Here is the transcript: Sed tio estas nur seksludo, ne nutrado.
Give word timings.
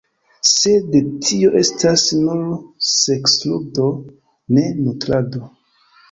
Sed 0.51 0.95
tio 1.25 1.49
estas 1.59 2.05
nur 2.21 2.39
seksludo, 2.91 3.85
ne 4.57 4.63
nutrado. 4.79 5.43